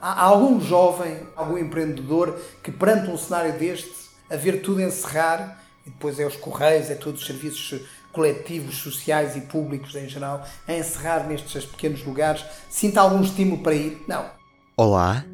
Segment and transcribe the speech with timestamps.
[0.00, 3.94] Há algum jovem, algum empreendedor que perante um cenário deste,
[4.28, 7.80] a ver tudo encerrar, e depois é os correios, é todos os serviços
[8.12, 13.74] coletivos, sociais e públicos em geral, a encerrar nestes pequenos lugares, sinta algum estímulo para
[13.74, 14.02] ir?
[14.06, 14.30] Não.
[14.76, 15.24] Olá,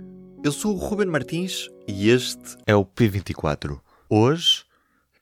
[0.45, 3.81] eu sou o Ruben Martins e este é o P24.
[4.09, 4.65] Hoje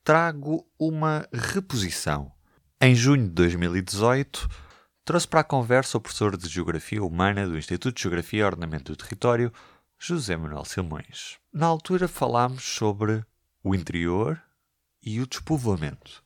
[0.05, 2.33] trago uma reposição.
[2.81, 4.49] Em junho de 2018,
[5.11, 8.93] trouxe para a conversa o professor de Geografia Humana do Instituto de Geografia e Ordenamento
[8.93, 9.53] do Território,
[9.99, 11.37] José Manuel Silmões.
[11.53, 13.25] Na altura falámos sobre
[13.65, 14.41] o interior
[15.05, 16.23] e o despovoamento.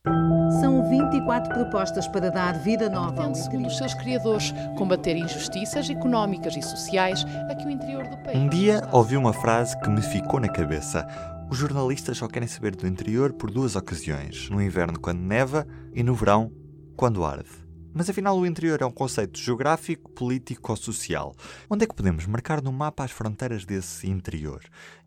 [0.61, 6.55] São 24 propostas para dar vida nova ao segundo os seus criadores, combater injustiças económicas
[6.55, 8.37] e sociais a que o interior do país...
[8.37, 11.07] Um dia ouvi uma frase que me ficou na cabeça.
[11.49, 16.03] Os jornalistas só querem saber do interior por duas ocasiões: no inverno, quando neva, e
[16.03, 16.51] no verão,
[16.95, 17.64] quando arde.
[17.97, 21.33] Mas afinal, o interior é um conceito geográfico, político ou social.
[21.69, 24.61] Onde é que podemos marcar no mapa as fronteiras desse interior?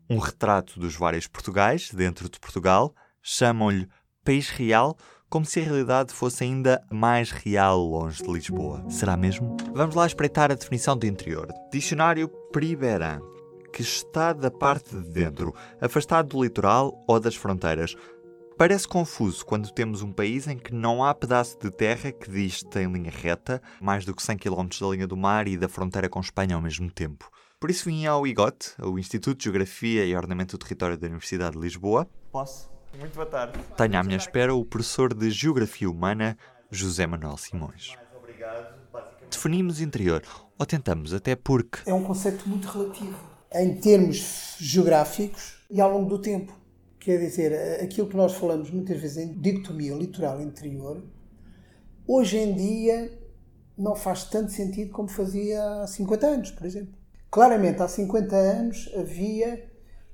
[0.09, 3.87] Um retrato dos vários Portugais dentro de Portugal chamam-lhe
[4.25, 4.97] País Real,
[5.29, 8.83] como se a realidade fosse ainda mais real longe de Lisboa.
[8.89, 9.55] Será mesmo?
[9.71, 11.47] Vamos lá espreitar a definição do interior.
[11.71, 13.19] Dicionário Priberan,
[13.71, 17.95] que está da parte de dentro, afastado do litoral ou das fronteiras.
[18.59, 22.77] Parece confuso quando temos um país em que não há pedaço de terra que diste
[22.77, 26.09] em linha reta, mais do que 100 km da linha do mar e da fronteira
[26.09, 27.31] com Espanha ao mesmo tempo.
[27.57, 31.55] Por isso vim ao IGOT, o Instituto de Geografia e Ordenamento do Território da Universidade
[31.55, 32.05] de Lisboa.
[32.33, 32.69] Posso?
[32.99, 33.57] Muito boa tarde.
[33.77, 36.37] Tenho à minha espera o professor de Geografia Humana,
[36.69, 37.93] José Manuel Simões.
[39.31, 40.21] Definimos interior,
[40.57, 41.89] ou tentamos, até porque.
[41.89, 43.17] É um conceito muito relativo,
[43.53, 46.58] em termos geográficos e ao longo do tempo.
[46.99, 51.01] Quer dizer, aquilo que nós falamos muitas vezes em dicotomia litoral-interior,
[52.05, 53.17] hoje em dia
[53.77, 56.93] não faz tanto sentido como fazia há 50 anos, por exemplo.
[57.31, 59.65] Claramente, há 50 anos havia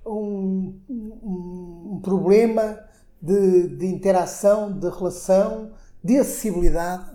[0.06, 2.80] um, um, um problema
[3.20, 5.74] de, de, interação, de relação,
[6.04, 7.15] de acessibilidade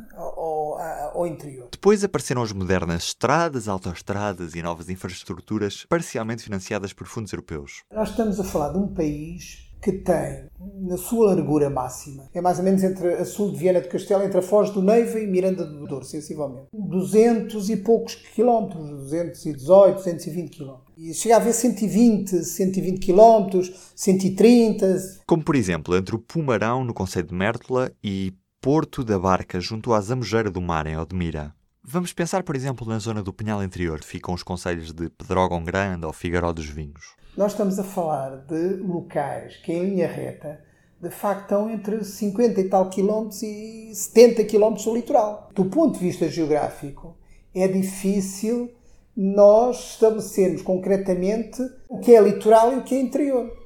[1.15, 1.69] ao, interior.
[1.71, 7.82] Depois apareceram as modernas estradas, autoestradas e novas infraestruturas parcialmente financiadas por fundos europeus.
[7.93, 10.44] Nós estamos a falar de um país que tem,
[10.82, 14.22] na sua largura máxima, é mais ou menos entre a sul de Viana de Castelo,
[14.22, 16.66] entre a Foz do Neiva e Miranda do Douro, sensivelmente.
[16.72, 20.91] 200 e poucos quilómetros, 218, 220 quilómetros.
[20.98, 25.21] E chega a haver 120, 120 quilómetros, 130.
[25.27, 29.94] Como, por exemplo, entre o Pumarão, no Conselho de Mértola, e Porto da Barca, junto
[29.94, 31.54] à Zamojeira do Mar, em Odmira.
[31.82, 36.04] Vamos pensar, por exemplo, na zona do Pinhal Interior, ficam os conselhos de Pedrógão Grande
[36.04, 37.16] ou Figueiró dos Vinhos.
[37.34, 40.62] Nós estamos a falar de locais que, em linha reta,
[41.00, 45.48] de facto estão entre 50 e tal quilómetros e 70 quilómetros do litoral.
[45.54, 47.16] Do ponto de vista geográfico,
[47.54, 48.71] é difícil
[49.16, 53.59] nós estabelecermos concretamente o que é litoral e o que é interior.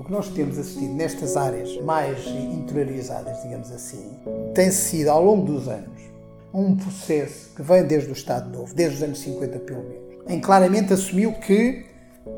[0.00, 4.10] O que nós temos assistido nestas áreas mais interiorizadas, digamos assim,
[4.54, 6.00] tem sido, ao longo dos anos,
[6.54, 10.40] um processo que vem desde o Estado Novo, desde os anos 50 pelo menos, em
[10.40, 11.84] claramente assumiu que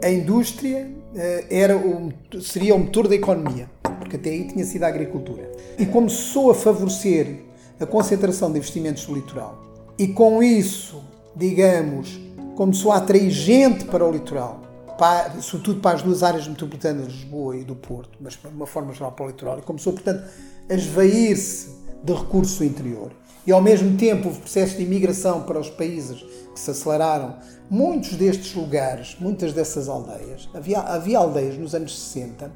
[0.03, 4.83] a indústria eh, era o, seria o motor da economia, porque até aí tinha sido
[4.83, 5.49] a agricultura.
[5.79, 7.45] E começou a favorecer
[7.79, 9.63] a concentração de investimentos no litoral.
[9.97, 11.01] E com isso,
[11.37, 12.21] digamos,
[12.57, 14.72] começou a atrair gente para o litoral,
[15.03, 18.69] para, sobretudo para as duas áreas metropolitanas de Lisboa e do Porto, mas de uma
[18.69, 19.59] forma geral para o litoral.
[19.59, 20.23] E começou, portanto,
[20.71, 21.71] a esvair-se
[22.05, 23.11] de recurso interior.
[23.45, 26.23] E ao mesmo tempo houve processos de imigração para os países
[26.55, 27.35] que se aceleraram.
[27.69, 32.49] Muitos destes lugares, muitas dessas aldeias, havia, havia aldeias nos anos 60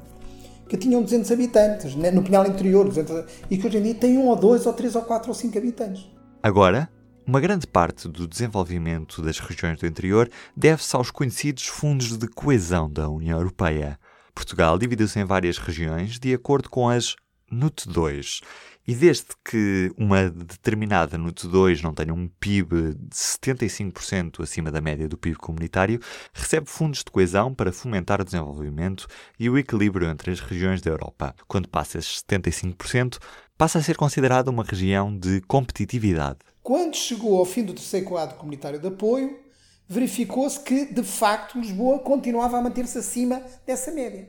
[0.69, 4.17] que tinham 200 habitantes, né, no Pinhal Interior, 200, e que hoje em dia têm
[4.17, 6.09] um ou dois ou três ou quatro ou cinco habitantes.
[6.41, 6.89] Agora,
[7.27, 12.89] uma grande parte do desenvolvimento das regiões do interior deve-se aos conhecidos fundos de coesão
[12.89, 13.99] da União Europeia.
[14.33, 17.17] Portugal dividiu-se em várias regiões de acordo com as
[17.51, 18.39] NUT 2
[18.87, 24.79] e desde que uma determinada NUT 2 não tenha um PIB de 75% acima da
[24.79, 25.99] média do PIB comunitário,
[26.33, 29.05] recebe fundos de coesão para fomentar o desenvolvimento
[29.37, 31.35] e o equilíbrio entre as regiões da Europa.
[31.45, 33.17] Quando passa esses 75%,
[33.57, 36.37] passa a ser considerada uma região de competitividade.
[36.67, 39.39] Quando chegou ao fim do terceiro quadro comunitário de apoio,
[39.87, 44.27] verificou-se que, de facto, Lisboa continuava a manter-se acima dessa média.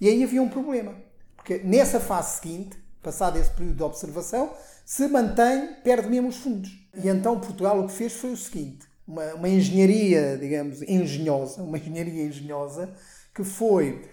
[0.00, 0.96] E aí havia um problema.
[1.36, 4.52] Porque nessa fase seguinte, passado esse período de observação,
[4.84, 6.68] se mantém, perde mesmo os fundos.
[6.92, 11.78] E então Portugal o que fez foi o seguinte: uma, uma engenharia, digamos, engenhosa, uma
[11.78, 12.92] engenharia engenhosa,
[13.32, 14.04] que foi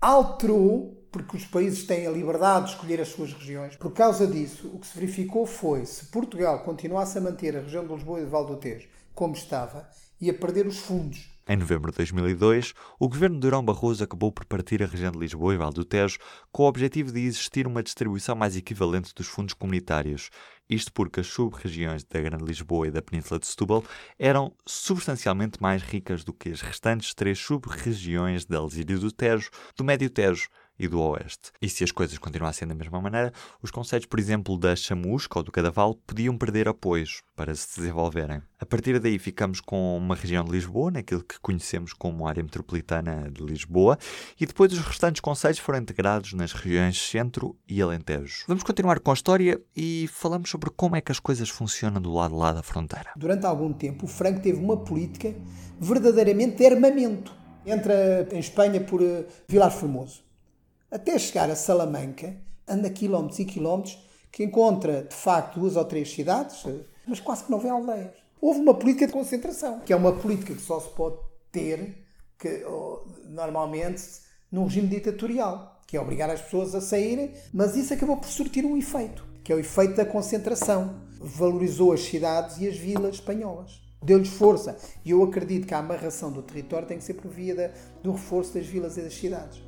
[0.00, 3.76] alterou porque os países têm a liberdade de escolher as suas regiões.
[3.76, 7.86] Por causa disso, o que se verificou foi se Portugal continuasse a manter a região
[7.86, 8.88] de Lisboa e de Val do Tejo
[9.20, 9.86] como estava,
[10.18, 11.28] ia perder os fundos.
[11.46, 15.18] Em novembro de 2002, o governo de Durão Barroso acabou por partir a região de
[15.18, 16.18] Lisboa e Val do Tejo
[16.52, 20.30] com o objetivo de existir uma distribuição mais equivalente dos fundos comunitários.
[20.68, 23.84] Isto porque as sub-regiões da Grande Lisboa e da Península de Setúbal
[24.18, 29.84] eram substancialmente mais ricas do que as restantes três sub-regiões da Alzírio do Tejo, do
[29.84, 30.48] Médio Tejo
[30.80, 31.52] e do Oeste.
[31.60, 33.32] E se as coisas continuassem da mesma maneira,
[33.62, 38.40] os conselhos, por exemplo, da Chamusca ou do Cadaval, podiam perder apoios para se desenvolverem.
[38.58, 43.30] A partir daí ficamos com uma região de Lisboa, naquilo que conhecemos como área metropolitana
[43.30, 43.98] de Lisboa,
[44.40, 48.44] e depois os restantes conselhos foram integrados nas regiões Centro e Alentejo.
[48.48, 52.12] Vamos continuar com a história e falamos sobre como é que as coisas funcionam do
[52.12, 53.10] lado lá da fronteira.
[53.16, 55.34] Durante algum tempo, o Franco teve uma política
[55.78, 57.34] verdadeiramente de armamento.
[57.66, 60.29] Entra em Espanha por uh, Vilar Formoso
[60.90, 63.98] até chegar a Salamanca, anda quilómetros e quilómetros,
[64.32, 66.64] que encontra de facto duas ou três cidades,
[67.06, 68.12] mas quase que não vê aldeias.
[68.40, 71.16] Houve uma política de concentração, que é uma política que só se pode
[71.52, 72.06] ter
[72.38, 72.64] que,
[73.26, 74.02] normalmente
[74.50, 78.64] num regime ditatorial, que é obrigar as pessoas a saírem, mas isso acabou por surtir
[78.64, 81.02] um efeito, que é o efeito da concentração.
[81.20, 83.80] Valorizou as cidades e as vilas espanholas.
[84.02, 84.78] Deu-lhes força.
[85.04, 88.54] E eu acredito que a amarração do território tem que ser por via do reforço
[88.54, 89.60] das vilas e das cidades.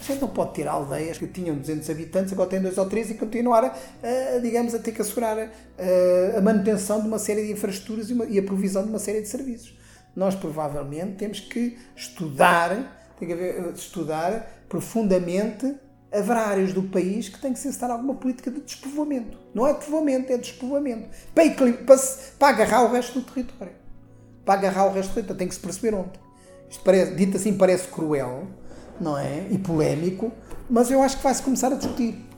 [0.00, 3.10] A gente não pode ter aldeias que tinham 200 habitantes, agora têm 2 ou 3
[3.10, 7.52] e continuar, a, digamos, a ter que assegurar a, a manutenção de uma série de
[7.52, 9.78] infraestruturas e, uma, e, a provisão de uma série de serviços.
[10.16, 15.76] Nós provavelmente temos que estudar, tem que haver, estudar profundamente
[16.12, 19.38] áreas do país que tem que se alguma política de despovoamento.
[19.54, 21.08] Não é despovoamento, é despovoamento.
[21.34, 21.96] Para, para,
[22.38, 23.74] para agarrar o resto do território.
[24.44, 25.38] Para agarrar o resto do território.
[25.38, 26.18] Tem que se perceber onde.
[26.68, 28.46] Isto parece, dito assim parece cruel,
[29.00, 29.46] não é?
[29.50, 30.32] E polémico,
[30.68, 32.30] mas eu acho que vai-se começar a discutir.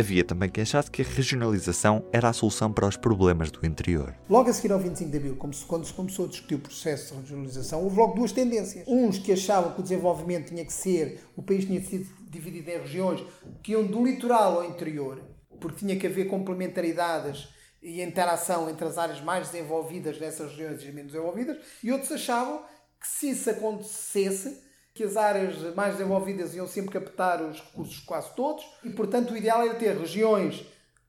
[0.00, 4.14] Havia também quem achasse que a regionalização era a solução para os problemas do interior.
[4.30, 7.22] Logo a seguir ao 25 de Abril, quando se começou a discutir o processo de
[7.22, 8.86] regionalização, houve logo duas tendências.
[8.86, 12.78] Uns que achavam que o desenvolvimento tinha que ser, o país tinha sido dividido em
[12.78, 13.24] regiões
[13.60, 15.20] que iam do litoral ao interior,
[15.58, 17.48] porque tinha que haver complementaridades
[17.82, 22.12] e interação entre as áreas mais desenvolvidas dessas regiões e as menos desenvolvidas, e outros
[22.12, 22.62] achavam
[23.00, 24.62] que se isso acontecesse,
[24.98, 29.36] que as áreas mais desenvolvidas iam sempre captar os recursos quase todos e, portanto, o
[29.36, 30.66] ideal era ter regiões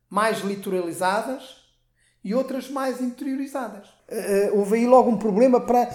[0.08, 1.58] mais litoralizadas
[2.24, 3.88] e outras mais interiorizadas.
[4.08, 5.88] Uh, houve aí logo um problema para,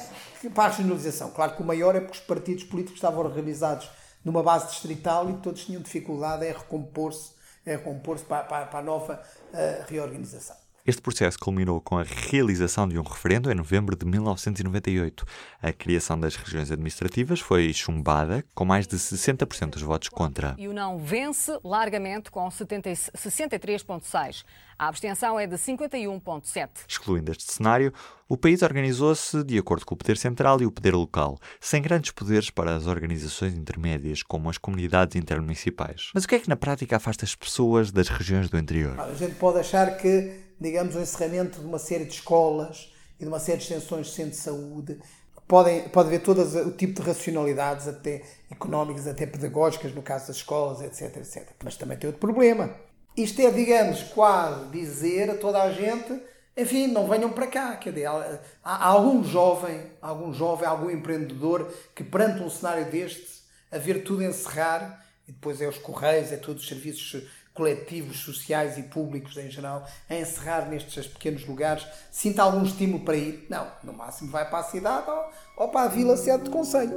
[0.52, 1.30] para a regionalização.
[1.30, 3.88] Claro que o maior é porque os partidos políticos estavam organizados
[4.24, 7.32] numa base distrital e todos tinham dificuldade em recompor-se
[7.64, 10.56] recompor para, para, para, a nova uh, reorganização.
[10.86, 15.24] Este processo culminou com a realização de um referendo em novembro de 1998.
[15.62, 20.54] A criação das regiões administrativas foi chumbada, com mais de 60% dos votos contra.
[20.58, 24.44] E o não vence largamente com 63,6%.
[24.78, 26.68] A abstenção é de 51,7%.
[26.86, 27.90] Excluindo este cenário,
[28.28, 32.10] o país organizou-se de acordo com o poder central e o poder local, sem grandes
[32.10, 36.10] poderes para as organizações intermédias, como as comunidades intermunicipais.
[36.12, 39.00] Mas o que é que na prática afasta as pessoas das regiões do interior?
[39.00, 43.28] A gente pode achar que digamos, o encerramento de uma série de escolas e de
[43.28, 45.00] uma série de extensões de centro de saúde.
[45.46, 50.36] Podem, pode haver todo o tipo de racionalidades, até económicas, até pedagógicas, no caso das
[50.36, 51.50] escolas, etc, etc.
[51.62, 52.74] Mas também tem outro problema.
[53.16, 56.20] Isto é, digamos, quase dizer a toda a gente,
[56.56, 57.76] enfim, não venham para cá.
[57.76, 63.78] Quer dizer, há, algum jovem, algum jovem, algum empreendedor que perante um cenário deste, a
[63.78, 68.82] ver tudo encerrar, e depois é os correios, é todos os serviços coletivos, sociais e
[68.82, 73.46] públicos em geral, a encerrar nestes pequenos lugares, sinta algum estímulo para ir?
[73.48, 76.92] Não, no máximo vai para a cidade ou, ou para a vila sede de conselho.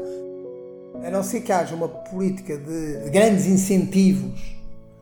[1.05, 4.57] A não ser que haja uma política de, de grandes incentivos,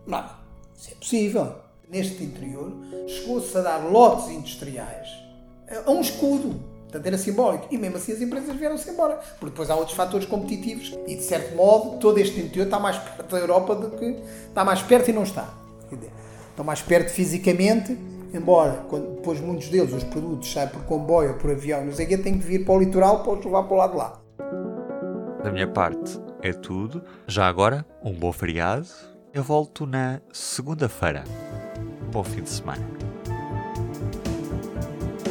[0.05, 0.29] não,
[0.75, 1.55] isso é possível.
[1.87, 2.73] Neste interior,
[3.07, 5.07] chegou-se a dar lotes industriais
[5.85, 7.67] a um escudo Portanto, era simbólico.
[7.69, 9.19] E mesmo assim as empresas vieram-se embora.
[9.39, 10.97] Porque depois há outros fatores competitivos.
[11.05, 14.17] E, de certo modo, todo este interior está mais perto da Europa do que...
[14.47, 15.53] Está mais perto e não está.
[16.49, 17.97] Estão mais perto fisicamente,
[18.33, 22.05] embora quando, depois muitos deles, os produtos, saem por comboio ou por avião, não sei
[22.05, 23.97] o quê, têm que vir para o litoral para os levar para o lado de
[23.97, 24.21] lá.
[25.43, 27.03] Da minha parte, é tudo.
[27.27, 28.87] Já agora, um bom feriado.
[29.33, 31.25] Eu volto na segunda-feira.
[32.09, 33.14] Bom fim de semana.